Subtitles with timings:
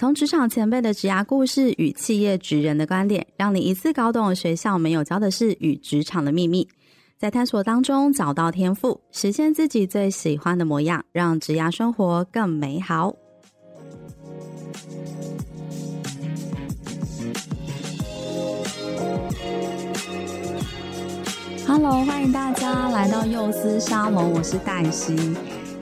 [0.00, 6.66] 从职场前辈的职涯故事与企业职人的观点，让你一次搞懂学校没有教的事与职场的秘密，
[7.18, 13.14] 在探索当中找到天赋，实现自己最喜欢的模样，让职涯生活更美好。
[21.66, 25.14] Hello，欢迎大家来到幼思沙龙，我是黛西。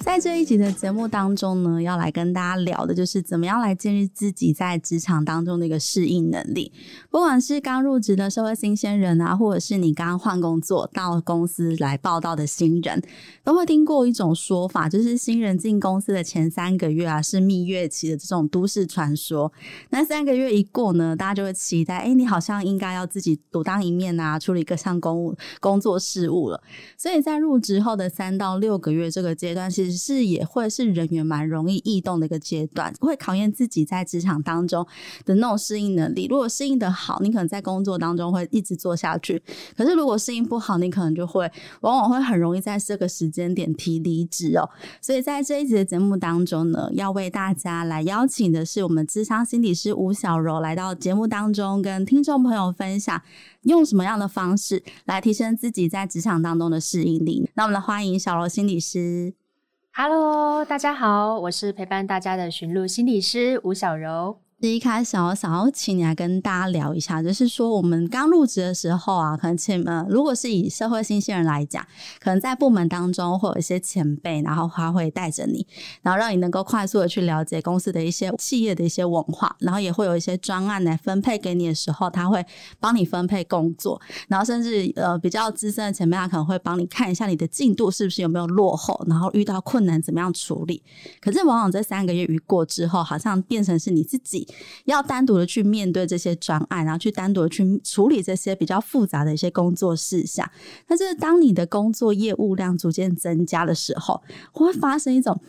[0.01, 6.73] 在这一集的节目当中呢，要来跟大家聊的就是怎么样来建立自己在职场当中的一个适应能力。
[7.11, 13.03] 不管是刚入职的社会新鲜人啊，或者是你刚换工作到公司来报道的新人，
[13.45, 19.53] 都会听过一种说法，就是新人进公司的前三个月啊是蜜月期的这种都市传说。
[19.91, 26.61] 那三个月一过呢，大家就会期待，哎，你好像应该要自己独当一面啊，处理各项公务工作事务了。
[26.97, 34.87] 所以在入职后的三到六个月这个阶段，其实只是也会是人员蛮容易异动的一个阶段，会考验自己在职场当中
[35.25, 36.27] 的那种适应能力。
[36.27, 39.39] 如果适应的好，你可能在工作当中会一直做下去；
[39.75, 41.51] 可是如果适应不好，你可能就会
[41.81, 44.69] 往往会很容易在这个时间点提离职哦。
[45.01, 53.23] 所以在这一集的节目当中呢，要为大家来邀请的是我们智商心理师吴小柔来到节目当中，跟听众朋友分享
[53.63, 57.49] 用什么样的方式来提升自己在职场当中的适应力。
[57.55, 59.48] 那我们来欢迎小柔心理师。
[59.93, 64.39] Hello，大家好，我是陪伴大家的寻路心理师吴小柔。
[64.61, 71.87] 一开始我想要请你来跟大家聊一下，就是说我们刚入职的时候啊，可能前呃，如果是以社会新鲜人来讲，
[72.19, 75.65] 可能在部门当中会有一些前辈，然后他会带着你，
[76.03, 82.45] 然后让你能够快速的去了解公司的一些企业的一些文化，然后也会有一些专案来分配给你的时候，他会
[82.81, 90.83] 帮你分配工作，然后甚至呃比较资深的前辈，他可能会帮你看一下你的进度是不是有没有落后，然后遇到困难怎么样处理。
[91.21, 94.48] 可是往往这三个月一过之后，好像变成是你自己。
[94.85, 100.49] 要单独的去面对这些专案，然后去单独的去处理这些比较复杂的一些工作事项。
[100.87, 104.23] 但是当你的工作业务量逐渐增加的时候，
[104.53, 105.41] 会发生一种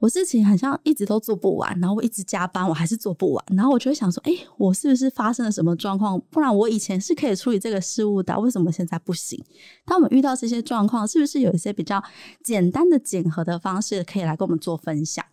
[0.00, 3.44] 我事情好像一直都做不完，然后我一直加班，我还是做不完。
[3.56, 6.20] 然后我就会想说，哎，我是不是发生了什么状况？
[6.30, 9.42] 不然我以前是可以处理这个事务的，为什么现在不行？
[9.86, 12.02] 当我们遇到这些状况，是不是有一些比较
[12.42, 15.24] 简单的检核的方式可以来跟我们做分享？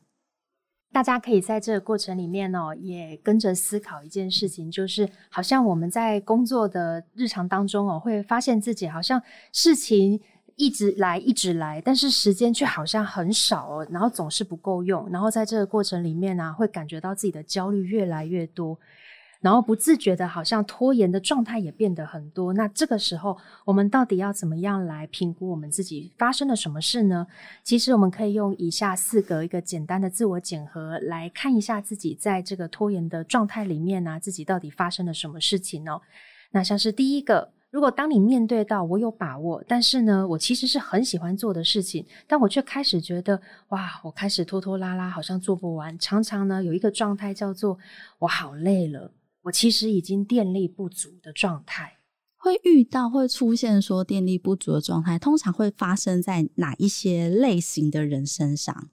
[0.91, 9.21] 大家可以在这个过程里面哦，也跟着思考一件事情，就是好像我们在工作的日常当中哦，会发现自己好像
[9.53, 10.19] 事情
[10.57, 18.77] 一直来一直来，但是时间却好像很少哦，然后总是不够用，然后在这个过程里面呢，会感觉到自己的焦虑越来越多。
[19.41, 22.53] 然后不自觉的，好像拖延的状态也变得很多。
[22.53, 23.35] 那这个时候，
[23.65, 27.25] 我们到底要怎么样来评估我们自己发生了什么事呢？
[27.63, 35.99] 其实我们可以用以下四个一个简单的自我检核来看一下自己在这个拖延的状态里面呢，自己到底发生了什么事情呢？
[36.51, 45.97] 那像是第一个，如果当你面对到我有把握，但是呢，我其实是很喜欢做的事情，但我却开始觉得哇，我开始拖拖拉拉，好像做不完。
[45.97, 47.79] 常常呢，有一个状态叫做
[48.19, 49.09] 我好累了。
[49.43, 51.97] 我其实已经电力不足的状态，
[52.37, 58.89] 会遇到会出现说电力不足的状态，通常会发生在哪一些类型的人身上？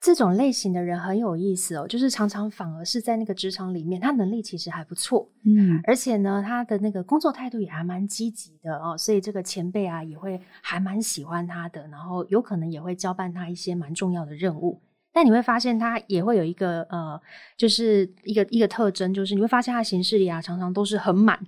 [0.00, 14.82] 这种类型的人很有意思哦，就是常常反而是在那个职场里面，他能力其实还不错，嗯，而且呢，他的那个工作态度也还蛮积极的哦，所以这个前辈啊也会还蛮喜欢他的，然后有可能也会交办他一些蛮重要的任务。
[15.12, 17.20] 但你会发现，他也会有一个呃，
[17.56, 21.38] 就是一个一个特征，就是你会发现他行事里啊，常常都是很满，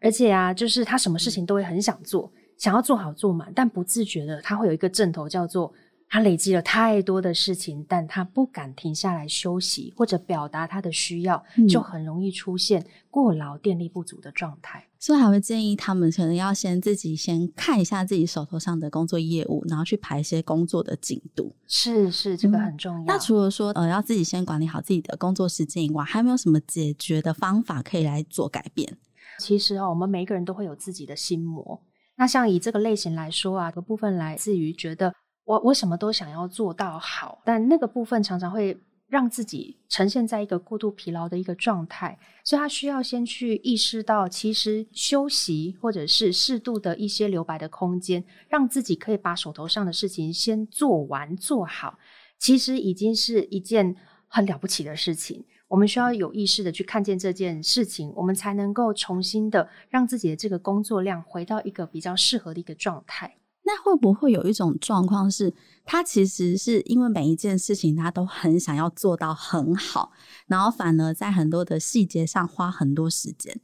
[0.00, 5.72] 而且啊，就是他什么事情都会很想做，想要做好做满，但不自觉的，他会有一个症头叫做。
[6.12, 14.84] 他累积了太多的事情，但他不敢停下来休息或者表达他的需要，嗯、就很容易出现过劳、电力不足的状态。
[14.98, 21.54] 所以还会建议他们可能要先自己先看一下自己手头上的工作业务，然后去排一些工作的进度。
[21.68, 23.02] 是是，这个很重要。
[23.04, 28.98] 嗯、那除了说呃要自己先管理好自己的工作时间以外，还有没有什么解决的方法可以来做改变？
[29.38, 31.80] 其实哦，我们每一个人都会有自己的心魔。
[32.16, 35.14] 那像以这个类型来说啊，个部分来自于觉得。
[35.44, 51.98] 我我什么都想要做到好，但那个部分常常会让自己呈现在一个过度疲劳的一个状态，所以他需要先去意识到，其实休息或者是适度的一些留白的空间，让自己可以把手头上的事情先做完做好，
[52.38, 53.96] 其实已经是一件
[54.28, 55.44] 很了不起的事情。
[55.66, 63.36] 我们需要有意识的去看见这件事情，我们才能够重新的让自己的这个工作量回到一个比较适合的一个状态。
[63.72, 70.10] 那会不会有一种状况是，他其实是因为每一件事情他都很想要做到很好，
[70.48, 73.56] 然后反而在很多的细节上花很多时间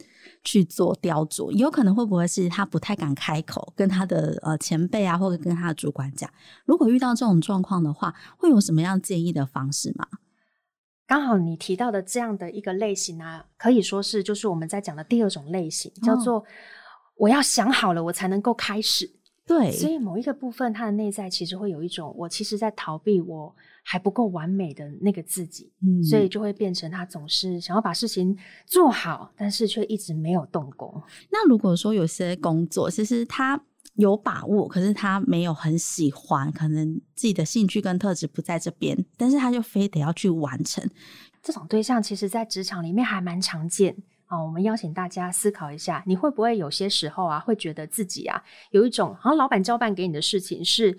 [0.44, 1.50] 去做雕琢？
[1.50, 6.30] 有可能会不会是他不太敢开口跟他的呃前辈啊，或者跟他的主管讲？
[6.66, 10.06] 如果遇到这种状况的话，会有什么样建议的方式吗？
[11.08, 16.44] 刚好你提到的这样的一个类型啊，可以说是就是我们在讲的第二种类型，叫做
[17.16, 19.15] 我要想好了，我才能够开始。
[19.46, 23.54] 对，所以某一个部分，他的内在其实会有一种，我其实在逃避我
[23.84, 31.00] 还不够完美的那个自己，嗯，所以就会变成他总是想要把事情做好，但是却一直没有动工。
[31.30, 33.62] 那如果说有些工作，其实他
[33.94, 40.84] 有把握，可是他没有很喜欢，可能自己的兴趣跟特质不在这边，但是他就非得要去完成。
[41.40, 43.96] 这种对象，其实在职场里面还蛮常见。
[44.26, 48.42] 啊，我们邀请大家思考一下，你会不会有些时候啊，会觉得自己啊，
[48.72, 50.98] 有一种好像老板交办给你的事情是，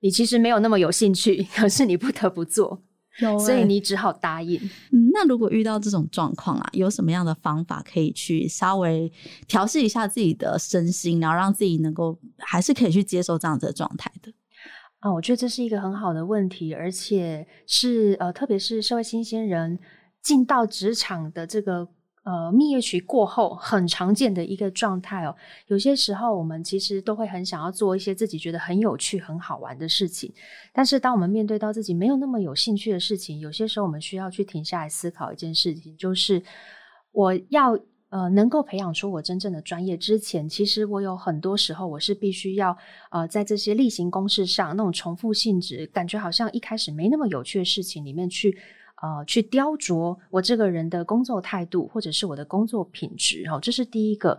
[0.00, 2.82] 你其实没有那么有兴趣，可是你不得不做，
[3.22, 4.60] 欸、所以你只好答应。
[4.90, 9.12] 嗯，那如果遇到这种状况啊，有什么样的方法可以去稍微
[9.46, 14.32] 调试一下自己的身心，然后让自己能够还是可以去接受这样子的状态的？
[14.98, 19.78] 啊，我觉得这是一个很好的问题，而且是呃，特别是社会新鲜人
[20.20, 21.88] 进到职场的这个。
[22.24, 25.36] 呃，蜜月期过后很常见的一个状态哦。
[25.66, 30.32] 有些时候，我们其实都会很想要做一些自己觉得很有趣、很好玩的事情。
[30.72, 36.42] 但是，当我们面对到自己没有那么有兴趣的事情，有些时候我们需要去停下来思考一件事情，就是
[37.12, 37.78] 我要
[38.08, 42.74] 呃能够培养出我真正的专业之前，其实我有很多时候我是必须要
[43.10, 48.56] 呃在这些例行公事上那种重复性质，感觉好像一开始没那么有趣的事情里面去。
[49.04, 54.38] 呃，去雕琢我这个人的工作态度，或者是我的工作品质，哦，这是第一个。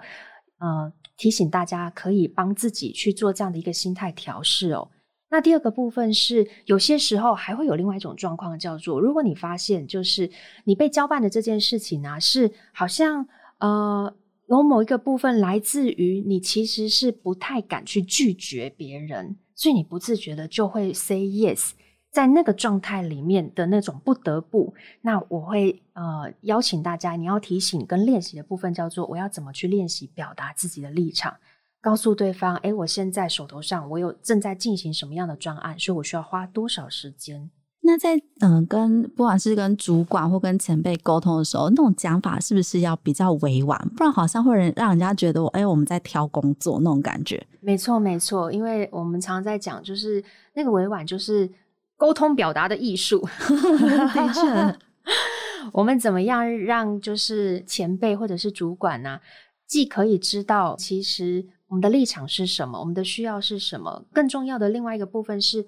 [0.57, 4.89] 呃，提醒大家可以帮自己去做这样的一个心态调试哦。
[5.29, 10.31] 那第二个部分是，有些时候还会有另外一种状况，叫做如果你发现就是
[10.63, 13.27] 你被交办的这件事情呢，是好像
[13.59, 14.15] 呃
[14.47, 21.71] 有某一个部分来自于你其实是不太敢去拒绝别人，所以你不自觉的就会 say yes。
[22.15, 31.35] 在那个状态里面的那种不得不，那我会呃邀请大家，你要提醒跟练习的部分叫做我要怎么去练习表达自己的立场，
[31.81, 37.51] 告诉对方，诶，我现在手头上我有正在进行什么样的专案，所以我需要花多少时间。
[37.81, 43.77] 那在嗯、呃、跟不管是跟主管或跟前辈沟通的时候，那种讲法是不是要比较委婉？
[43.97, 47.45] 不然好像会让人家觉得我诶，我们在挑工作那种感觉。
[47.59, 50.23] 没错没错，因为我们常常在讲，就是
[50.53, 51.51] 那个委婉就是。
[51.97, 53.27] 沟通表达的艺术，
[55.71, 59.21] 我们怎么样让就是前辈或者是主管呢、啊，
[59.67, 65.65] 既可以知道其实我们的立场是什么，我们的需要是什么，更重要的另外一个部分是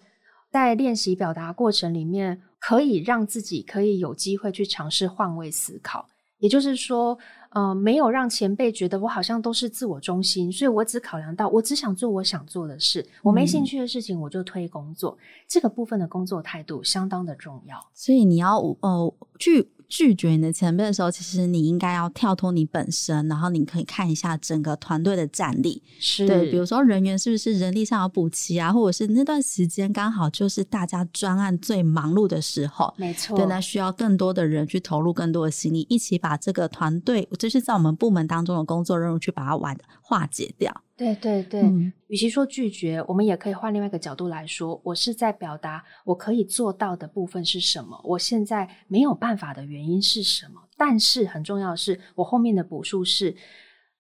[0.52, 6.08] 在练习表达过程里面，可以让自己可以有机会去尝试换位思考。
[6.40, 7.18] 也就是说，
[7.58, 15.18] 呃，没有让前辈觉得我好像都是自我中心，所以我只考量到我只想做我想做的事，我没兴趣的事情我就推工作。
[15.20, 19.68] 嗯，这个部分的工作态度相当的重要，所以你要呃去。
[19.88, 25.82] 拒绝你的前辈的时候，其实你应该要跳脱你本身，然后你可以看一下整个团队的战力。
[26.00, 33.38] 是对，比如说人员是不是人力上有补齐啊，或者是那段时间刚好就是大家专案最忙碌的时候，没错。
[33.38, 40.84] 对，那需要更多的人去投入更多的心力，一起把这个团队，就是在我们部门当中的工作任务去把它完化解掉。
[40.98, 50.60] 对对对，嗯，与其说拒绝，我们也可以换另外一个角度来说，我是在表达我可以做到的部分是什么，我现在没有办法的原因是什么。
[50.76, 53.36] 但是很重要的是，我后面的补述是，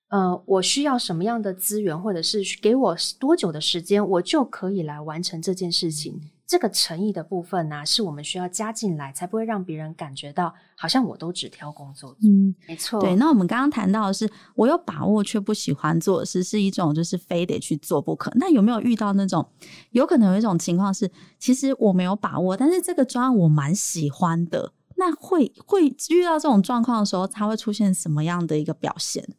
[0.09, 6.19] 呃，我需要什么样的资源，或者是给我多久的时间，我就可以来完成这件事情。
[6.47, 12.29] 这个诚意的部分呢、啊，是我们需要加进来，才不会让别人感觉到好像我都只挑工作做。
[12.29, 13.01] 嗯，没错。
[13.01, 18.31] 对，那我们刚刚谈到的是，我有把握却不喜欢做的事，是一种就是非得去做不可。
[18.35, 19.45] 那有没有遇到那种
[19.91, 24.71] 有可能有一种情况是，其实我没有把握，但是这个专案我蛮喜欢的。
[24.95, 29.35] 那会会遇到这种状况的时候，它会出现什么样的一个表现？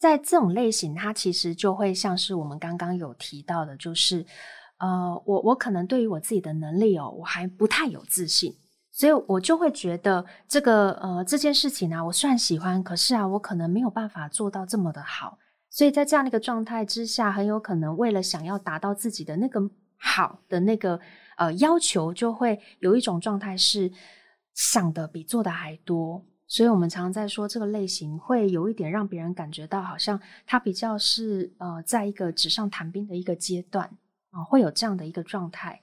[0.00, 4.26] 在这种类型，它其实就会像是我们刚刚有提到的，就是。
[4.78, 8.54] 呃，我我可能对于我自己的能力哦，我还不太有自信，
[8.90, 15.38] 所以我就会觉得这个呃这件事情啊，我虽然喜欢，可是啊，我可能没有办法做到这么的好。
[15.70, 19.60] 所以在这样的一个状态之下，很有可能为了想要达到自己的那个
[19.96, 21.00] 好的那个
[21.36, 23.90] 呃要求，就会有一种状态是
[24.54, 26.24] 想的比做的还多。
[26.46, 33.90] 所以我们常常在说这个类型会有一点让别人感觉到好像他比较是呃在一个纸上谈兵的一个阶段
[34.34, 35.82] 啊，会有这样的一个状态。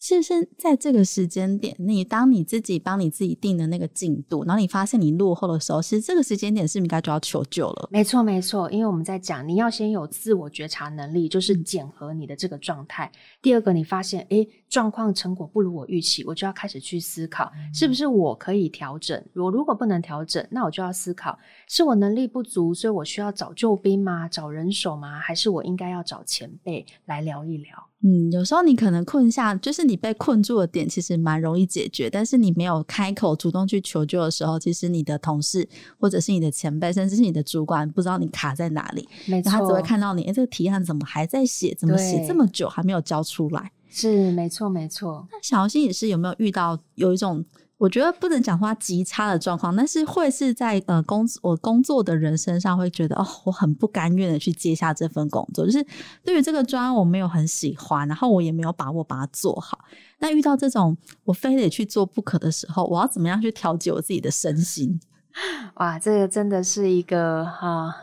[0.00, 7.88] 是不是在这个时间点，你当你自己帮你自己定的那个进度，然后你发现你落后的时候，其实这个时间点是不是应该就要求救了？
[7.90, 13.10] 没错，没错，因为我们在讲，你要先有自我觉察能力，就是检核你的这个状态。
[13.12, 19.20] 嗯、第二个，你发现，诶，状况成果不如我预期，我就要开始去思考，是不是我可以调整？
[19.34, 21.36] 我如果不能调整，那我就要思考，
[21.66, 24.28] 是我能力不足，所以我需要找救兵吗？
[24.28, 25.18] 找人手吗？
[25.18, 27.88] 还是我应该要找前辈来聊一聊？
[28.04, 32.08] 嗯，有时候你可能困下，就是你被困住的点，其实蛮容易解决。
[32.08, 39.08] 但是你没有开口主动去求救的时候，其实你的同事或者是你的前辈，甚至是你的主管，不知道你卡在哪里。
[39.26, 41.74] 然后，他只会看到你，哎，这个提案怎么还在写？
[41.74, 43.72] 怎么写这么久还没有交出来？
[43.88, 45.26] 是，没错，没错。
[45.32, 47.44] 那小新也是有没有遇到有一种？
[47.78, 55.86] 我觉得不能讲话极差的状况，但是会是在呃工我工作的人身上会觉得哦，我很不甘愿的去接下这份工作，就是
[56.24, 59.78] 对于这个专案我没有很喜欢，然后我也没有把握把它做好。
[60.18, 65.00] 那遇到这种我非得去做不可的时候，我要怎么样去调节我自己的身心？
[65.76, 67.94] 哇，这个真的是一个哈。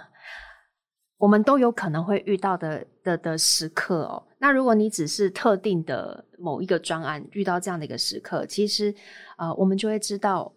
[1.18, 4.22] 我们都有可能会遇到的的的时刻哦。
[4.38, 8.94] 那如果你只是特定的某一个专案遇到这样的一个时刻，其实
[9.38, 10.52] 呃，我们就会知道，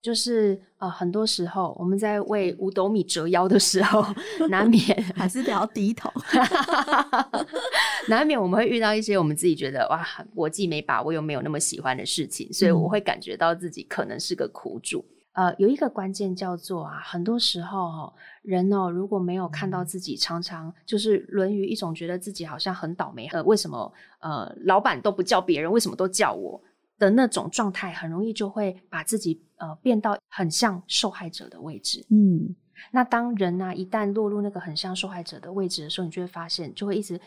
[0.00, 4.04] 就是呃，很多时候我们在为五斗米折腰的时候，
[4.48, 4.80] 难免
[5.14, 6.10] 还是得要低头，
[8.08, 15.04] 难免我们会遇到一些我们自己觉得哇，我既没把握又没有那么喜欢的事情，所以我会感觉到自己可能是个苦主。
[15.34, 18.12] 呃，有一个关键叫做啊，很多时候哦，
[18.42, 26.60] 人哦，如果没有看到自己常常就是沦于一种觉得自己好像很倒霉，呃，为什么呃老板都不叫别人，为什么都叫我
[27.02, 32.06] 的那种状态，很容易就会把自己呃变到很像受害者的位置。
[32.10, 32.54] 嗯，
[32.92, 37.20] 那当人呢，啊，一旦落入那个很像受害者的位置的时候，你就会发现，就会一直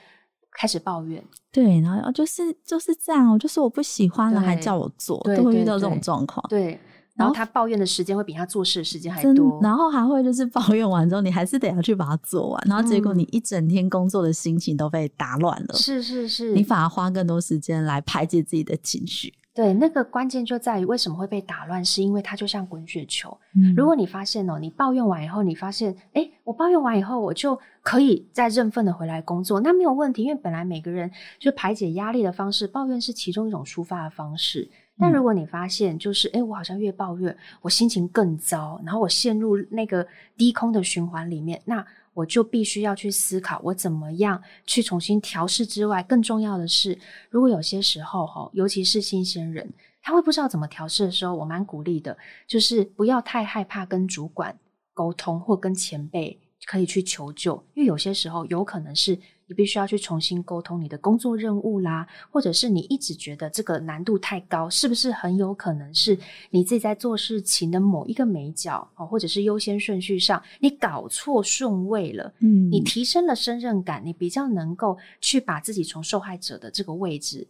[0.51, 1.21] 开始抱怨。
[1.51, 6.45] 对，然后就是就是这样，我就是我不喜欢了，还叫我做，都会遇到这种状况。
[6.47, 6.79] 对。
[7.17, 15.73] 然后他抱怨的时间会比他做事的时间还多，然后还会就是抱怨完之后，你还是得要去把它做完，然后结果你一整天工作的心情都被打乱了。
[15.75, 19.33] 是是是，你反而花更多时间来排解自己的情绪。
[19.55, 23.35] 对，那个关键就在于为什么会被打乱，是因为它就像滚雪球。
[23.55, 31.09] 嗯，如果你发现哦，你抱怨完以后，你发现，诶，我抱怨完以后，我就可以再认份的回来工作，那没有问题，因为本来每个人
[31.39, 34.69] 就排解压力的方式，抱怨是其中一种抒发的方式。
[34.97, 41.85] 但如果你发现，就是，诶，我好像越抱怨，我心情更糟，然后我陷入那个低空的循环里面，那
[42.15, 46.97] 我就必须要去思考，我怎么样去重新调试之外，更重要的是，
[47.29, 52.17] 如果有些时候哈，尤其是新鲜人，他会不知道怎么调试的时候，我蛮鼓励的，
[52.47, 54.57] 就是不要太害怕跟主管
[54.95, 59.19] 沟通，或跟前辈可以去求救，因为有些时候有可能是。
[59.47, 66.17] 你必须要去重新沟通你的工作任务啦，或者是你一直觉得这个难度太高，是不是很有可能是
[66.49, 72.33] 你自己在做事情的某一个美角哦，或者是优先顺序上你搞错顺位了？
[72.39, 77.47] 嗯，你提升了胜任感，你比较能够去把自己从受害者的这个位置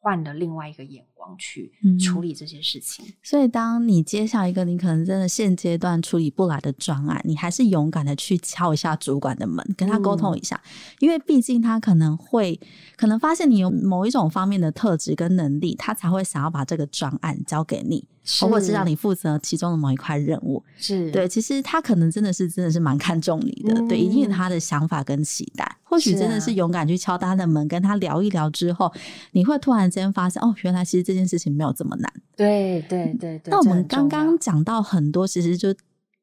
[0.00, 3.04] 换了另外一个眼光去处理这些事情。
[3.06, 10.68] 嗯，所以，当你接下一个你可能真的现阶段处理不来的专案，你还是勇敢的去敲一下主管的门，跟他沟通一下，嗯，
[11.00, 12.58] 因为毕竟他可能会
[12.96, 18.06] 可能发现你有某一种方面的特质跟能力，他才会想要把这个专案交给你。
[18.42, 21.26] 或者是让你负责其中的某一块任务，是对。
[21.26, 25.66] 其实他可能真的是真的是蛮看重你的，嗯、对，一定有他的想法跟期待。
[25.82, 28.92] 或许真的是勇敢去敲他的门，跟他聊一聊之后，
[29.32, 32.12] 你会突然间发现，哦，原来其实这件事情没有这么难。
[32.36, 33.50] 对对对对。
[33.50, 35.74] 那我们刚刚讲到很多，其实就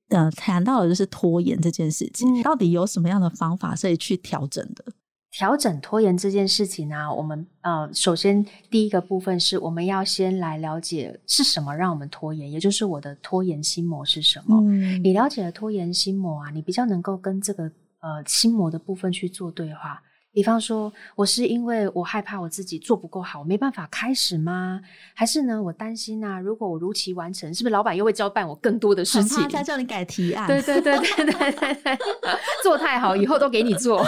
[0.10, 4.86] 呃谈到的就是拖延这件事情，嗯、到底有什么样的方法可以去调整的？
[5.32, 14.62] 调整拖延这件事情呢、啊，我们呃，首先第一个部分是我们要先来了解是什么让我们拖延，也就是我的拖延心魔是什么。
[14.68, 20.02] 嗯、你了解了拖延心魔啊，你比较能够跟这个呃心魔的部分去做对话。
[20.36, 24.82] 比方说，我是因为我害怕我自己做不够好，我没办法开始吗？
[25.14, 29.48] 还是呢，我担心啊，如果我如期完成，是不是老板又会交办我更多的事情？
[29.48, 30.46] 他叫你改提案。
[30.46, 31.98] 对对对对对对对，
[32.62, 34.06] 做太好，以后都给你做。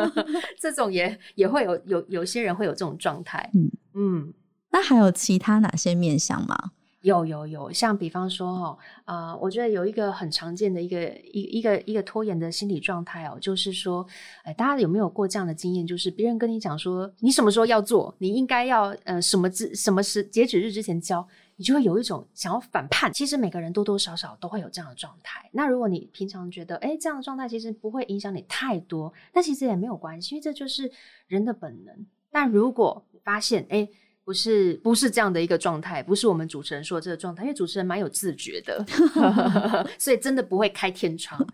[0.60, 3.50] 这种也也会有有有些人会有这种状态。
[3.54, 4.34] 嗯嗯，
[4.70, 6.72] 那还有其他哪些面向吗？
[7.02, 14.06] 有有有，像比方说哈，呃，我觉得有一个很常见的一个一一个一个拖延的心理状态哦，就是说，
[14.44, 15.86] 哎，大家有没有过这样的经验？
[15.86, 21.26] 就是别人跟你讲说，你什么时候要做，你应该要呃什么之什么时截止日之前交，
[21.56, 23.10] 你就会有一种想要反叛。
[23.10, 25.48] 其实每个人多多少少都会有这样的状态。
[25.52, 30.92] 那如果你平常觉得，哎，这样的状态其实不会影响你太多，那其实也没有关系，因为这就是
[31.28, 32.06] 人的本能。
[32.30, 33.88] 但如果你发现，哎。
[34.24, 38.84] 不是不是这样的一个状态，不是我们主持人说的这个状态，因为主持人蛮有自觉的，
[39.98, 41.44] 所以真的不会开天窗。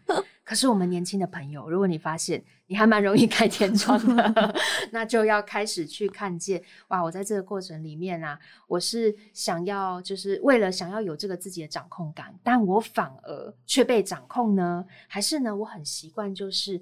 [0.45, 4.55] 可是我们年轻的朋友，如果你发现你还蛮容易开天窗的，
[4.93, 14.85] 那就要开始去看见，哇，我在这个过程里面啊，我是想要就是为了想要有这个自己的掌控感，但我反而却被掌控呢？
[15.09, 16.81] 还是呢，我很习惯就是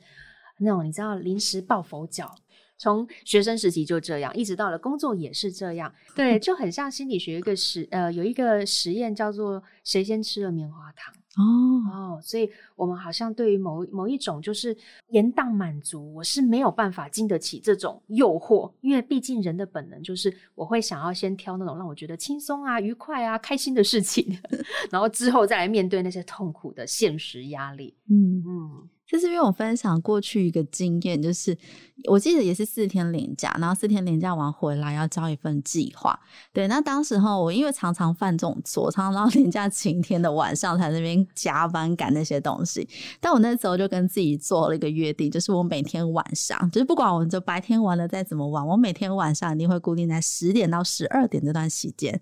[0.58, 2.34] 那种你知道临时抱佛脚。
[2.84, 11.46] 从学生时期就这样，一直到了工作也是这样，对，就很像心理学一个实呃有一个实验叫做谁先吃了棉花糖哦。
[11.90, 14.76] 哦，所以我们好像对于某某一种就是
[15.08, 24.38] 延宕满足，我是没有办法经得起这种诱惑，因为毕竟人的本能就是我会想要先挑那种让我觉得轻松啊、愉快啊、开心的事情，
[24.92, 27.96] 然后之后再来面对那些痛苦的现实压力。
[28.10, 28.44] 嗯。
[28.46, 28.88] 嗯。
[29.14, 31.56] 就是因为我分享过去一个经验，就是
[32.10, 36.18] 我记得也是四天连假，然后四天连假完回来要交一份计划。
[36.52, 42.88] 对，那当时候我因为常常犯这种错，常常到 连假晴天的晚上才那边加班赶那些东西。
[43.20, 52.20] 但我那时候就跟自己做了一个约定，就是我每天晚上，就是不管我就白天玩的再怎么晚，我每天晚上一定会固定在十点到十二点这段时间。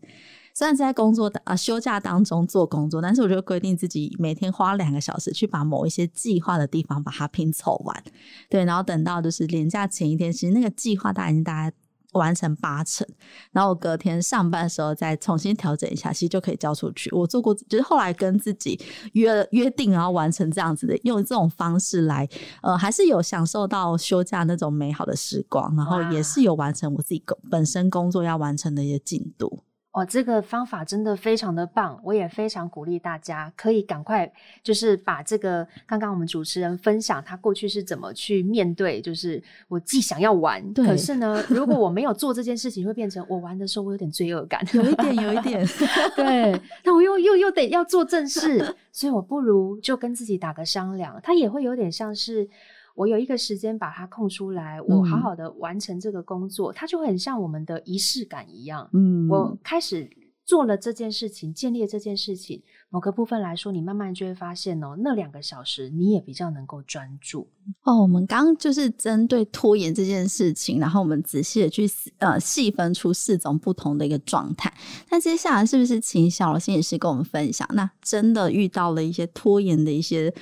[0.54, 8.04] 虽然在工作的啊休假当中做工作，但是我就规定自己每天花两个小时去把某一些计划的地方把它拼凑完，
[8.50, 11.74] 对，然后等到就是年假前一天，其实那个计划大概已经大概
[12.12, 13.06] 完成八成，
[13.52, 17.10] 然后我隔天上班的时候再重新调整一下，其实就可以交出去。
[17.14, 18.78] 我做过，就是后来跟自己
[19.14, 22.28] 约约定，然后完成这样子的，用这种方式来，
[22.60, 29.64] 呃，还是有享受到休假那种美好的时光，然后也是有完成我自己本身工作要完成的一些进度。
[29.92, 34.30] 哦，这个方法真的非常的棒，我也非常鼓励大家可以赶快
[34.62, 45.66] 就是把这个刚刚我们主持人分享他过去是怎么去面对，就是我既想要玩，可是呢，如果我没有做这件事情，会变成我玩的时候我有点罪恶感，有一点，有一点，
[46.16, 52.48] 对，那我又又又得要做正事， 所以我不如就跟自己打个商量，他也会有点像是。
[52.94, 58.88] 我有一个时间把它空出来，我好好的完成这个工作，嗯、它就很像我们的仪式感一样。
[58.92, 60.10] 嗯，我开始
[60.44, 67.48] 做了这件事情，建立这件事情，某个部分来说，你慢慢就会发现哦，那两个小时你也比较能够专注。
[67.84, 74.72] 哦，我们刚刚就是针对拖延这件事情，然后我们仔细的去呃细分出四种不同的一个状态。
[75.10, 77.66] 那接下来是不是请小罗心理师跟我们分享？
[77.72, 80.34] 那真的遇到了一些拖延的一些。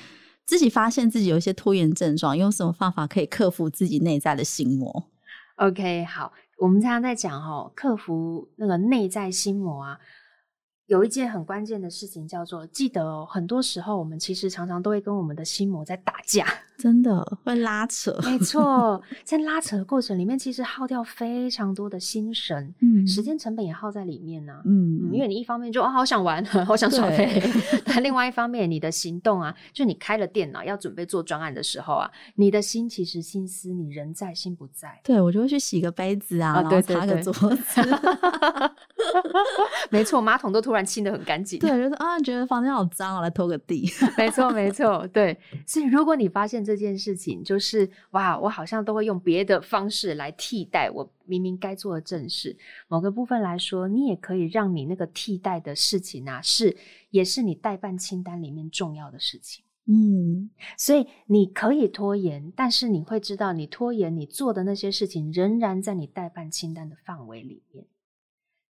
[0.51, 5.09] 自己发现自己有一些拖延症状，用什么方法可以克服自己内在的心魔
[5.59, 10.01] ？OK，好，我们常常在讲哦，克服那个内在心魔啊。
[10.87, 16.45] 有一件很关键的事情叫做，记得哦，很多时候我们其实常常都会跟我们的心魔在打架，
[16.81, 18.17] 真的会拉扯。
[18.25, 27.41] 没错，在拉扯的过程里面，其实耗掉非常多的心神，嗯，时间成本也耗在里面呢、啊，嗯，嗯，因为你一方面就啊好想玩，好想耍废，
[27.87, 35.01] 但另外一方面你的行动啊，就你开了电脑要准备做专案的时候啊，你的心其实心思你人在心不在。
[35.05, 37.81] 对，我就会去洗个杯子啊，然后擦个桌子。
[39.91, 40.81] 没错，马桶都突然。
[40.91, 43.89] 清的很干净，对，就是啊，觉得房间好脏啊，来拖个地。
[44.17, 45.39] 没错，没错，对。
[45.65, 52.57] 所以，如果你发现这件事情，就是哇，我好像都会用别的方式来替代我明明该做的正事。
[52.89, 56.77] 某个部分来说，你也可以让你那个替代的事情啊，是
[57.11, 59.65] 也是你代办清单里面重要的事情。
[59.87, 67.85] 嗯，所以你可以拖延，但是你会知道，你拖延你做的那些事情，仍然在你代办清单的范围里面。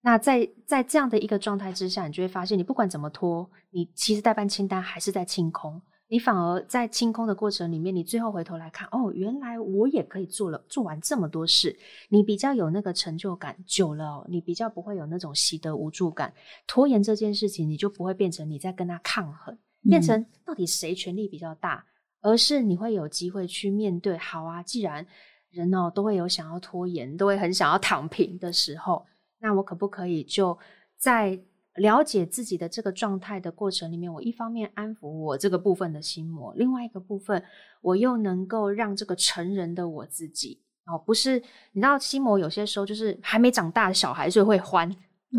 [0.01, 5.81] 那在在这样的一个状态之下，你就会发现，你不管怎么拖，你其实代办清单还是在清空。
[6.11, 11.77] 你反而在清空的过程里面，你最后回头来看，哦，原来我也可以做了做完这么多事。
[12.09, 16.33] 你比较有那个成就感，久了哦，你比较不会有那种习得无助感。
[16.67, 21.85] 拖延这件事情，你就不会变成你在跟他抗衡，变成到底谁权力比较大，
[22.21, 24.17] 而是你会有机会去面对。
[24.17, 25.05] 好啊，既然
[25.51, 29.05] 人哦都会有想要拖延，都会很想要躺平的时候。
[29.39, 30.57] 那我可不可以就
[30.97, 31.39] 在
[31.79, 37.43] 了解自己的这个状态的过程里面，我一方面安抚我这个部分的心魔，另外一个部分
[37.81, 44.89] 我又能够让这个成人的我自己哦，不是你知道心魔有些时候就是还没长大的小孩，所以会欢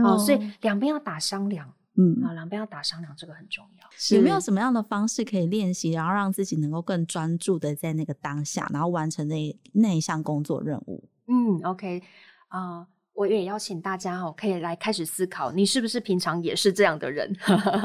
[0.04, 4.16] 哦，所以两边要打商量，嗯，啊，两边要打商量，这个很重要。
[4.16, 11.04] 有没有什么样的方式可以练习，然后让自己能够更专注的在那个当下，然后完成那那一项工作任务？
[11.26, 12.02] 嗯，OK，
[12.48, 12.86] 啊、呃。
[13.12, 17.30] 我也邀请大家哦，可以来开始思考，你是不是平常也是这样的人？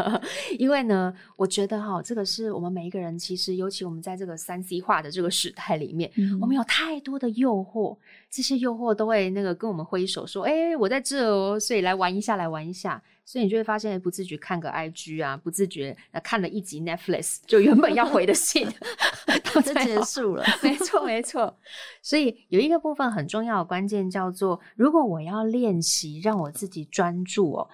[0.58, 7.98] 因为呢，我觉得哈，这个是我们每一个人，其实尤其我们在这个三 C 化的这个时代里面，嗯、我们有太多的诱惑，
[8.30, 18.68] 这些诱惑都会那个跟我们挥手说：“哎、欸，我在这哦，所以来玩一下，来玩一下。”所以你就会发现，不自觉看个 IG 啊，不自觉看了一集 Netflix， 就原本要回的信
[19.52, 20.46] 都结束了。
[20.62, 21.58] 没错，没错。
[22.04, 27.68] 所以有一个部分很重要的关键叫做：如果我要练习让我自己专注哦，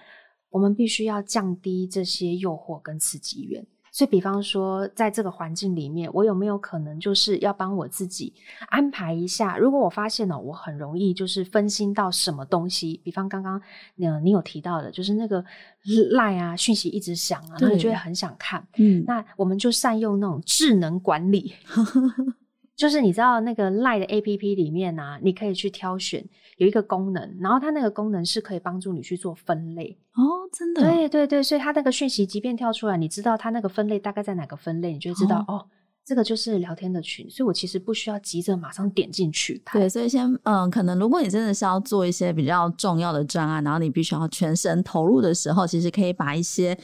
[0.48, 3.66] 我们必须要降低这些诱惑跟刺激源。
[3.94, 8.32] 所以，比方说，在这个环境里面，我有没有可能就是要帮我自己
[8.68, 9.58] 安排一下？
[9.58, 13.60] 如果我发现了，我很容易就是分心到什么东西，比方刚刚
[14.00, 15.44] 呃你有提到的，就是那个
[15.84, 18.66] LINE 啊，讯息一直响啊，那你就会很想看。
[18.78, 21.52] 嗯，那我们就善用那种智能管理。
[22.74, 26.24] 就是你知道那个 LINE 的 APP 里面啊，你可以去挑选
[26.62, 35.54] 有一个功能，然后它那个功能是可以帮助你去做分类哦，真的，对对对，所以它那个讯息即便跳出来，你知道它那个分类大概在哪个分类，你就会知道哦。
[35.54, 35.66] 哦
[36.04, 39.62] 这个就是聊天的群，所以我其实不需要急着马上点进去。
[39.72, 46.76] 对，所以先嗯，可能如果你真的是要做一些比较重要的专案，然后你必须要全身投入的时候，其实可以把一些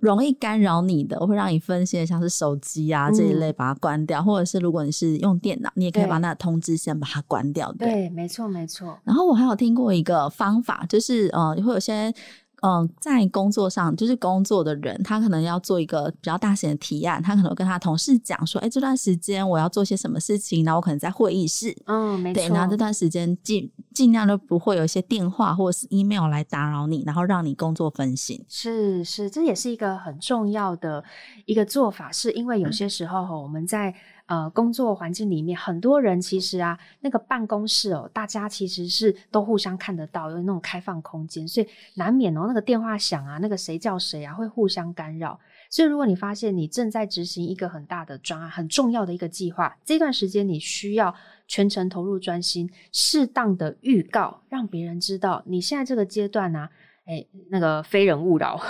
[0.00, 4.24] 容易干扰你的、会让你分心的，像是手机啊这一类，把它关掉、嗯。
[4.24, 7.72] 或者是如果你是用电脑，你也可以把那通知先把它关掉。
[7.72, 8.96] 对，对没错没错。
[9.04, 12.14] 然后我还有听过一个方法，就是呃，会有些。
[12.62, 22.40] 嗯，在工作上，就是工作的人，他可能要做一个比较大型的提案，他可能跟他同事讲说：“哎、欸，这段时间我要做些什么事情，然后我可能在会议室，嗯，没错。
[22.40, 31.02] 对，然后这段时间尽尽量都不会有一些电话或者是 email 来打扰你，然后让你工作分心。”是是，这也是一个很重要的
[31.46, 33.94] 一个做法，是因为有些时候我们在。
[34.30, 41.66] 呃，工作环境里面，很多人其实啊，那个办公室哦，大家其实是都互相看得到，有那种开放空间，所以
[41.96, 45.36] 难免哦，那个电话响啊，那个谁叫谁啊，会互相干扰。
[45.68, 51.12] 所以，如果你发现你正在执行一个很大的专案，很重要的一个计划，这段时间你需要
[51.48, 56.70] 全程投入专心，适当的预告，让别人知道你现在这个阶段呢、啊，
[57.06, 58.60] 诶，那个非人勿扰。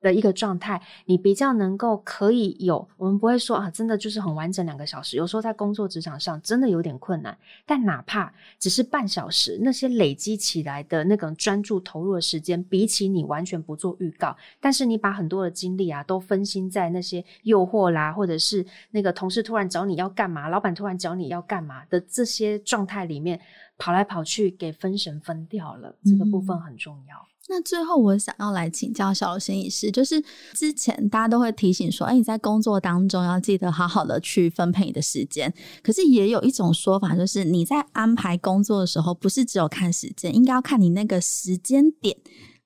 [0.00, 5.16] 的一个状态，你比较能够可以有，我们不会说啊，真的就是很完整两个小时。
[5.16, 7.36] 有时候在工作职场上真的有点困难，
[7.66, 23.38] 但哪怕只是半小时，那些累积起来的那个专注投入的时间，比起你完全不做预告，但是你把很多的精力啊都分心在那些诱惑啦，或者是那个同事突然找你要干嘛，老板突然找你要干嘛的这些状态里面
[23.76, 27.29] 跑来跑去，给分神分掉了，这个部分很重要。
[27.48, 30.22] 嗯那最后，我想要来请教小柔心理师，就是
[30.54, 35.52] 之前大家都会提醒说，哎，你在工作当中要记得好好的去分配你的时间。
[35.82, 42.16] 可是也有一种说法，就是你在安排工作的时候，不是只有看时间，应该要看你那个时间点。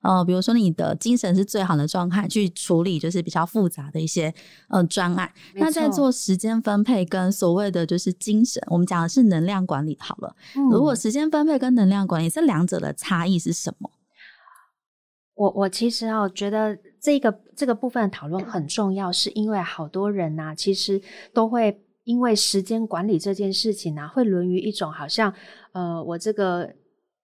[0.01, 4.31] 呃，比如说你的精神是最好的状态，去处理就是比较复杂的一些
[4.69, 5.33] 呃专案。
[5.55, 10.35] 那在做时间分配跟所谓的就是精神，我们讲的是能量管理好了。
[10.55, 13.89] 嗯，如果时间分配跟能量管理这两者的差异是什么？
[15.35, 21.01] 我我其实啊，觉得这个这个部分的讨论很重要，是因为好多人呐、其实
[21.33, 25.33] 都会因为时间管理这件事情啊，会沦于一种好像，
[25.73, 26.73] 呃，我这个。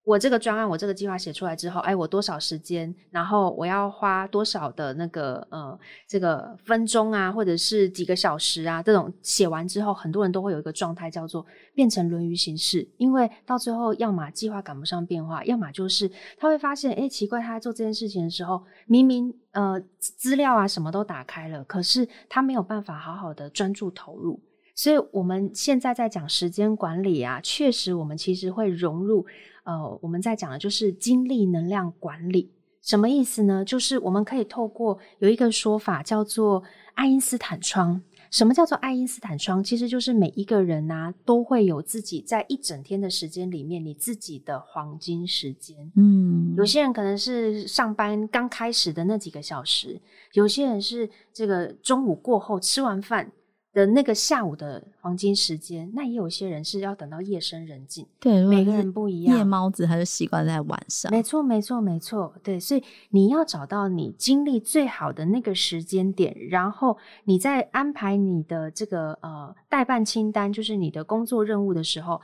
[0.04, 24.42] 我这个专案，我这个计划写出来之后，哎，我多少时间，然后我要花多少的那个呃，这个分钟啊，或者是几个小时啊，这种写完之后，很多人都会有一个状态叫做变成沦于形式，因为到最后，要么计划赶不上变化，要么就是他会发现，哎，奇怪，他在做这件事情的时候，明明呃资料啊什么都打开了，可是他没有办法好好的专注投入。
[24.74, 29.24] 所以我们现在在讲时间管理啊，确实我们其实会融入。
[29.64, 33.64] 呃，我们在讲的就是精力能量管理，什么意思呢？
[33.64, 36.64] 就是我们可以透过有一个说法叫做
[36.96, 38.02] 爱因斯坦窗。
[38.32, 39.62] 什么叫做爱因斯坦窗？
[39.62, 45.92] 其实就是每一个人啊，都会有自己在一整天的时间里面，你自己的黄金时间。
[45.98, 53.30] 嗯，有些人可能是上班刚开始的那几个小时，有些人是这个中午过后吃完饭。
[53.74, 58.06] 的那个下午的黄金时间，那也有些人是要等到夜深人静。
[58.20, 59.38] 对，每个人不一样。
[59.38, 61.10] 夜猫子他就习惯在晚上。
[61.10, 62.34] 没错，没错，没错。
[62.44, 72.20] 对，所以你要找到你精力最好的那个时间点，然后你在安排你的这个呃代办清单，就是你的工作任务的时候，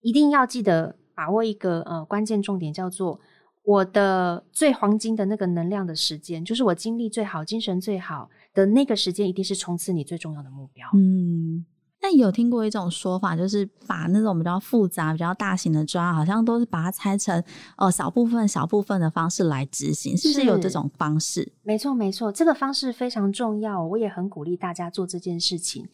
[0.00, 3.20] 一定要记得把握一个呃关键重点，叫做
[3.66, 10.88] 我的最黄金的那个能量的时间，就是我精力最好、精神最好的那个时间，一定是冲刺你最重要的目标。
[10.94, 11.66] 嗯。
[12.02, 17.42] 那有听过一种说法，就是把那种比较复杂、比较大型的专案，好像都是把它拆成
[17.76, 21.52] 呃小部分、小部分的方式来执行，是不是有这种方式？
[21.64, 25.88] 没错，没错，这个方式非常重要，我也很鼓励大家做这件事情。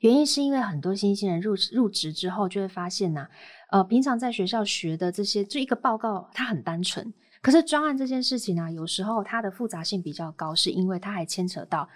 [0.00, 3.28] 原因是因为很多新鲜人入入职之后，就会发现呐、啊，
[3.74, 11.88] 呃，平常在学校学的这些，就一个报告，它很单纯，可是专案这件事情呢、啊，有时候它的复杂性比较高，是因为它还牵扯到。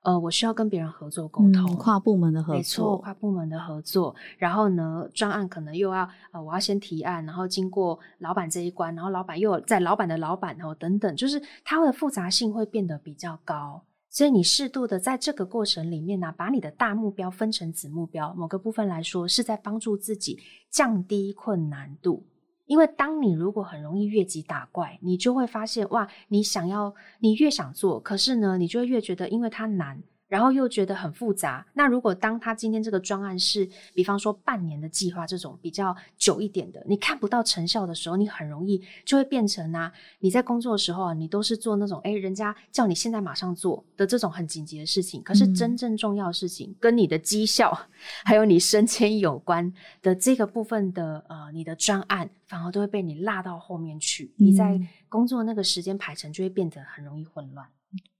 [0.00, 4.16] 呃，我需要跟别人合作沟通，嗯，跨部门的合作，没错，跨部门的合作。
[4.38, 13.82] 然后呢，专案可能又要呃，我要先提案，然后经过老板这一关，然后老板又在老板的老板哦等等，就是它的复杂性会变得比较高。
[14.10, 20.38] 所以你适度的在这个过程里面呢，把你的大目标分成子目标，某个部分来说是在帮助自己
[20.70, 22.26] 降低困难度。
[22.66, 30.02] 因为当你如果很容易越级打怪，你就会发现哇，你想要，你越想做，可是呢，你就会越觉得因为它难。
[30.28, 31.66] 然后又觉得很复杂。
[31.72, 45.22] 那如果当他今天这个专案是，比方说半年的计划这种比较久一点的，你看不到成效的时候，你很容易就会变成啊，你在工作的时候啊，你都是做那种哎，人家叫你现在马上做的这种很紧急的事情。
[45.22, 47.76] 可是真正重要的事情，跟你的绩效
[48.24, 54.32] 还有你升迁有关的这个部分的呃，你的专案，反而都会被你落到后面去。
[54.36, 57.66] 你在工作那个时间排程就会变得很容易混乱。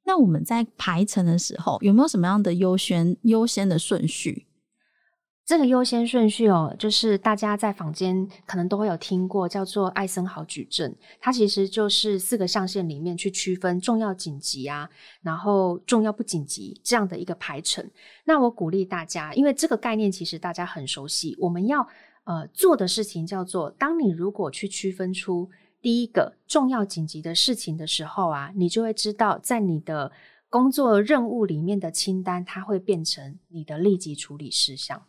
[0.09, 4.47] 那我们在排程的时候，有没有什么样的优先优先的顺序？
[5.45, 10.97] 这个优先顺序哦，就是大家在坊间可能都会有听过，叫做艾森豪矩阵。
[11.21, 14.89] 它其实就是四个象限里面去区分重要紧急啊，
[15.21, 17.87] 然后重要不紧急这样的一个排程。
[18.25, 21.87] 那我鼓励大家，因为这个概念其实大家很熟悉，我们要
[22.25, 25.51] 呃做的事情叫做，当你如果去区分出。
[25.81, 30.11] 第一个重要紧急的事情的时候啊，你就会知道，在你的
[30.49, 35.07] 工作任务里面的清单，它会变成你的立即处理事项。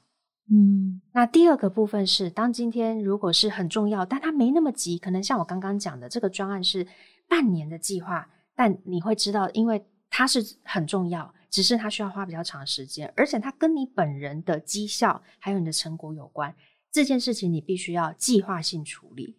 [0.51, 6.85] 嗯，那第二个部分是，当今天如果是很重要，但它没那么急，可能像我刚刚讲的，这个专案是
[7.27, 16.55] 半年的计划，但你会知道，因为它是很重要，只是它需要花比较长时间，而且它跟你本人的绩效还有你的成果有关，
[16.91, 19.35] 这件事情你必须要计划性处理。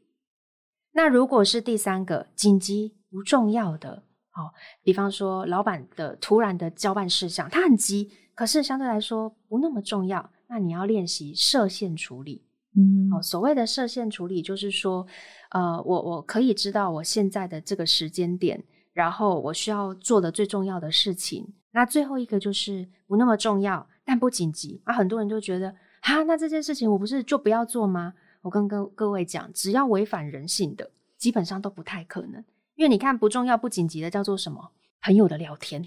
[0.93, 3.91] 那如果是第三个紧急不重要的，
[4.35, 4.51] 哦，
[4.83, 12.45] 比方说老板的突然的交办事项，他很急，可是相对来说不那么重要，那你要练习设限处理。
[12.77, 15.07] 嗯，哦，所谓的设限处理就是说，
[15.51, 21.47] 呃，我我可以知道我现在的这个时间点，然后我需要做的最重要的事情。
[21.73, 28.15] 那最后一个就是不那么重要，但不紧急啊，很多人就觉得，哈，那这件事情我不是就不要做吗？
[28.43, 32.45] 我跟各各位讲，只要违反人性的，基本上都不太可能。
[32.77, 34.71] 因为你看，不重要、不紧急的叫做什么？
[35.03, 35.83] 朋友的聊天、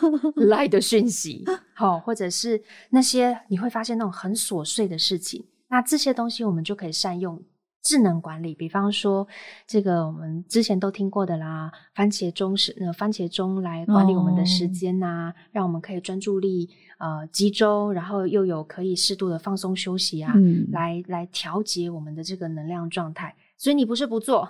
[0.36, 1.42] 来的讯息，
[1.74, 5.42] 好，或者是那些你会发现那种很琐碎的事情。
[5.68, 7.42] 那这些东西我们就可以善用
[7.82, 9.26] 智能管理，比方说
[9.66, 16.68] 这个我们之前都听过的啦，番茄钟是呃番茄钟来管理我们的时间呐、啊，哦、让我们可以专注力。
[16.98, 23.36] 呃，集中，然后又有可以适度的放松休息啊，嗯、来来调节我们的这个能量状态。
[23.56, 24.48] 所以你不是不做，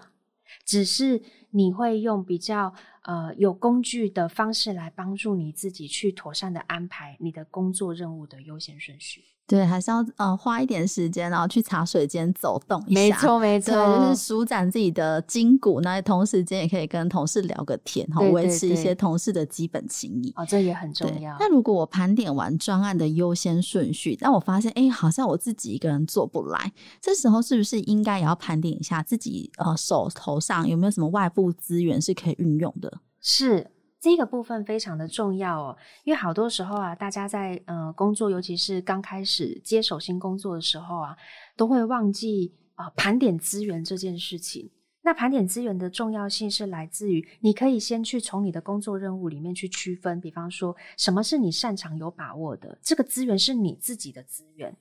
[0.64, 2.72] 只是你会用比较
[3.08, 9.24] 呃有工具的方式来帮助你自己去妥善的安排你的工作任务的优先顺序。
[9.46, 13.00] 对，还是要呃花一点时间，然后去茶水间走动一下。
[13.00, 20.30] 没错，没错，就是舒展自己的筋骨，那同时间也可以跟同事聊个天，哈，维持一些同事的基本情谊。
[20.36, 21.34] 哦，这也很重要。
[21.40, 32.97] 那如果我盘点完专案的优先顺序，但我发现，哎，好像我自己一个人做不来，这时候是不是应该也要盘点一下自己呃手头上有没有什么外部资源是可以运用的？
[33.20, 33.72] 是。
[34.00, 41.16] 这个部分非常的重要哦，因为好多时候啊，大家在呃工作，尤其是刚开始接手新工作的时候啊，
[41.56, 44.70] 都会忘记啊、呃、盘点资源这件事情。
[45.02, 54.76] 那盘点资源的重要性是来自于，你可以先去从你的工作任务里面去区分，比方说什么是你擅长有把握的，这个资源是你自己的资源。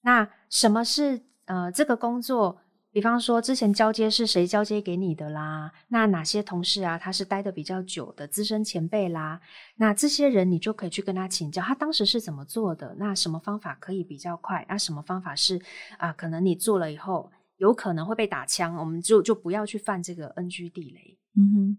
[0.00, 2.58] 那什么是呃这个工作？
[2.94, 5.72] 比方说，之前交接是谁交接给你的啦？
[5.88, 9.40] 那哪些同事啊，他是待的比较久的资深前辈啦？
[9.74, 12.94] 那这些人你就可以去跟他请教，他当时是怎么做的？
[12.96, 14.64] 那什么方法可以比较快？
[14.68, 15.60] 那什么方法是
[15.98, 16.12] 啊？
[16.12, 21.18] 可能你做了以后有可能会被打枪，我们就就不要去犯这个 NG 地雷。
[21.36, 21.78] 嗯哼。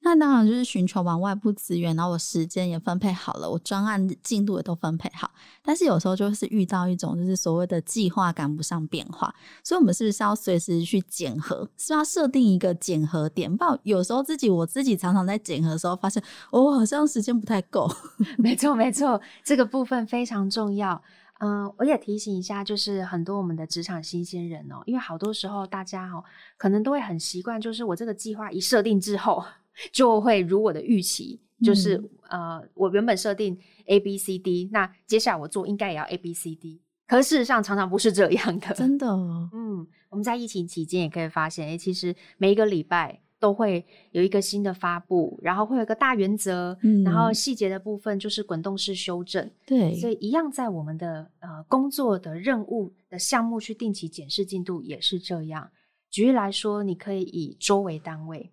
[0.00, 5.30] 那当然就是寻求完外部资源，然后我时间也分配好了，我专案进度也都分配好。
[5.62, 11.68] 但是有时候就是遇到一种就是所谓的计划赶不上变化，所以我们是不是要随时去检核？
[11.76, 13.54] 是要设定一个检核点？
[13.56, 17.90] 不然有时候自己我自己常常在检核的时候发现，哦，好像时间不太够。
[18.38, 21.02] 没错，没错，这个部分非常重要。
[21.38, 26.24] 嗯、呃，我也提醒一下，就是很多我们的职场新鲜人哦，因为好多时候大家哦，
[26.56, 29.44] 可能都会很习惯，就是我这个计划一设定之后，
[29.92, 31.96] 就会如我的预期，就是、
[32.30, 39.06] 嗯、呃，我原本设定 A B C D，那接下来我做应该也要 A B C D，可是事实上常常不是这样的，真的。
[39.06, 43.20] 嗯，我们在疫情期间也可以发现，诶，其实每一个礼拜。
[43.38, 49.50] 都会有一个新的发布，然后会有一个大原则，嗯、然后细节的部分就是滚动式修正。
[49.66, 55.70] 对，所以一样在我们的呃工作的任务的项目去定期检视进度也是这样。
[56.10, 58.50] 举例来说，你可以以周为单位，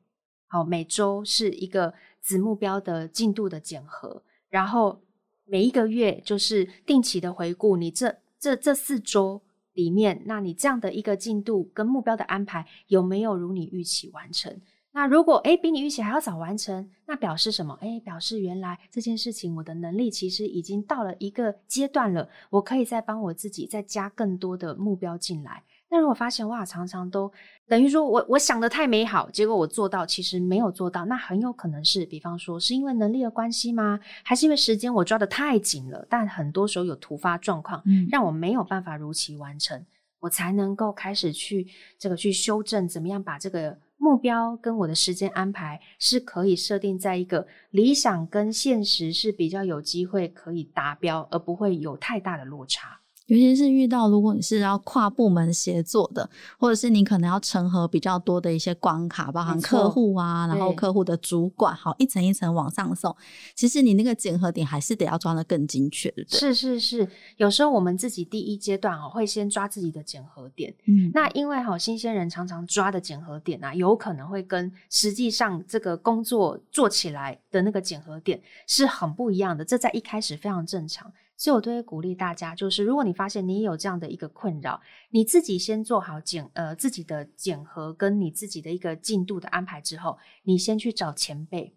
[0.47, 5.01] 好，每周是一个子目标的进度的检核，然后
[5.45, 9.41] 每一个月就是定期的回顾你这这这四周
[9.73, 14.59] 里面，那你这样的一个进度跟目标的安排有没有如你预期完成？
[14.95, 17.75] 那如果诶比你预期还要早完成，那表示什么？
[17.81, 25.63] 诶表示原来这件事情我的能力其实已经到了一个阶段了，我可以再帮我自己再加更多的目标进来。
[25.89, 27.31] 那如果发现哇，常常都
[27.67, 33.99] 等于说我我想的太美好，结果我做到其实没有做到，那很有可能是，比方说是因为能力的关系吗？
[34.23, 36.05] 还是因为时间我抓的太紧了？
[36.07, 39.83] 但很多时候有突发状况，嗯让我没有办法如期完成，
[40.19, 43.75] 我才能够开始去这个去修正，怎么样把这个。
[44.03, 52.99] 目标跟我的时间安排是可以设定在一个理想跟现实是比较有机会可以达标，而不会有太大的落差。
[53.27, 63.15] 尤其是遇到如果你是要跨部门协作的，或者是你可能要成合比较多的一些关卡，包含客户啊，然后客户的主管，好，一层一层往上送。
[63.55, 66.37] 其实你那个检核点还是得要抓的更精确，对不对？
[66.37, 81.09] 是是是，有时候我们自己第一阶段哦会先抓自己的检核点，嗯，那因为好新鲜人常常抓的检核点啊，有可能会跟实际上这个工作做起来的那个检核点是很不一样的，这在一开始非常正常。
[81.43, 84.79] 所以我都会鼓励大家，就是如果你发现你也有这样的一个困扰，
[85.09, 91.75] 你自己先做好检呃自己的检核跟你自己的一个进度的安排之后，你先去找前辈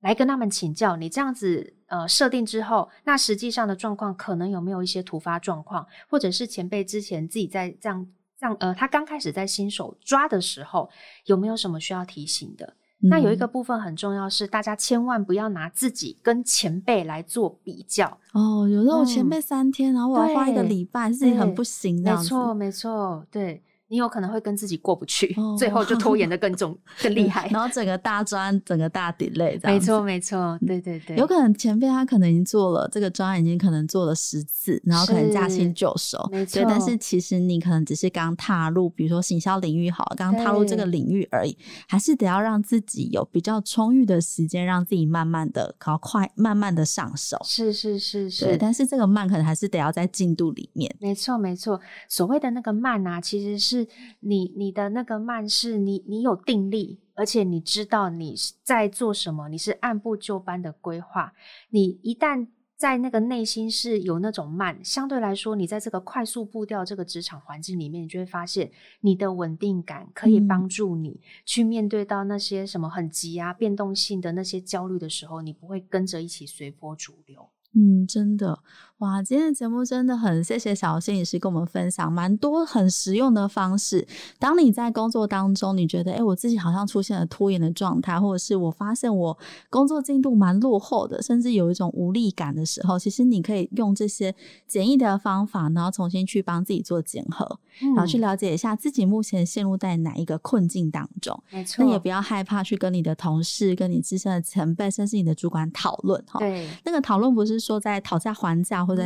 [0.00, 0.96] 来跟他们请教。
[0.96, 10.88] 你这样子呃设定之后，那实际上的状况可能有没有一些突发状况，或者是前辈之前自己在这样这样呃他刚开始在新手抓的时候，
[11.26, 12.78] 有没有什么需要提醒的？
[13.02, 18.68] 那有一个部分很重要，是大家千万不要拿自己跟前辈来做比较哦。
[18.68, 22.24] 有时候前辈三天，嗯、然后我要花一个礼拜，自己很不行这样子。
[22.24, 23.62] 没错，没错，对。
[23.92, 29.60] 你有可能会跟自己过不去，哦、最后就拖延的更重、更厉害， 然后整个大专、整个大 delay。
[29.64, 31.14] 没错，没错，对对对。
[31.18, 36.26] 有可能前辈他可能已经做了这个专案，已经可能做了十次，然后可能驾轻就熟。
[36.32, 36.64] 没错。
[36.66, 41.54] 但是其实你可能只是刚踏入，比如说行销领域好，刚踏入这个领域而已，
[41.86, 47.36] 还是得要让自己有比较充裕的时间，让自己慢慢的、搞快、慢慢的上手。
[47.44, 48.46] 是是是是。
[48.46, 50.90] 对，但是这个慢可能还是得要在进度里面。
[50.98, 51.78] 没错没错，
[52.08, 53.81] 所谓的那个慢啊，其实是。
[54.20, 61.32] 你你的那个慢是你你有定力，而且你知道你在做什么，你是按部就班的规划。
[61.70, 77.48] 你一旦在那个内心是有那种慢，相对来说，你在这个快速步调这个职场环境里面，你就会发现你的稳定感可以帮助你去面对到那些什么很急啊、变动性的那些焦虑的时候，你不会跟着一起随波逐流。
[77.74, 78.58] 嗯，真的。
[78.98, 84.06] 哇，今天的节目真的很谢谢小游心理师跟我们分享蛮多很实用的方式。
[84.38, 89.36] 当你在工作当中，你觉得诶，我自己好像出现了拖延的状态，或者是我发现我
[89.68, 94.32] 工作进度蛮落后的，甚至有一种无力感的时候，其实你可以用这些
[94.68, 101.36] 简易的方法，然后重新去帮自己做检核，嗯，然后去了解一下自己目前陷入在哪一个困境当中。
[101.50, 106.38] 没错，那也不要害怕去跟你的同事、跟你资深的前辈，甚至你的主管讨论哈。
[106.38, 108.82] 对，那个讨论不是说在讨价还价。
[108.82, 109.04] 或者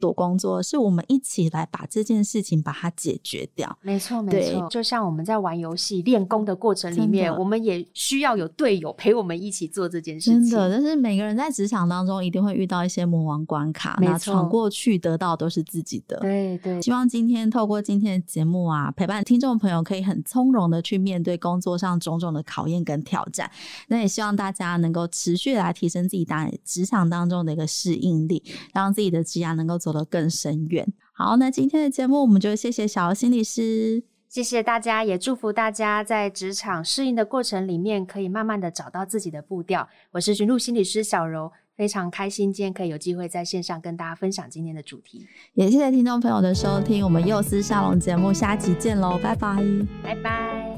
[0.00, 3.78] 躲工作，嗯，是我们一起来把这件事情把它解决掉。
[3.82, 4.66] 没错，没错。
[4.70, 10.48] 就像我们在玩游戏练功的过程里面，我们也需要有队友陪我们一起做这件事情。
[10.48, 16.18] 真的，但是每个人在职场当中一定会遇到一些魔王关卡，那闯过去得到都是自己的。
[16.20, 16.80] 对对。
[16.80, 23.50] 希望今天透过今天的节目啊，陪伴听众朋友可以很从容的去面对工作上种种的考验跟挑战。
[23.88, 28.42] 那也希望大家能够持续来提升自己在职场当中的一个适应力，
[28.72, 29.18] 让自己的。
[29.28, 30.90] 职涯能够走得更深远。
[31.12, 39.86] 好，那今天的节目我们就谢谢小游心理师，谢谢大家，也祝福大家在职场适应的过程里面，可以慢慢的找到自己的步调。
[40.12, 45.26] 我是寻路心理师小柔，非常开心今天可以有机会在线上跟大家分享今天的主题。
[45.52, 49.62] 也谢谢听众朋友的收听，我们幼师沙龙节目下期见喽，拜拜，
[50.02, 50.77] 拜拜。